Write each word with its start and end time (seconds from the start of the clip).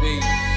bebês. 0.00 0.55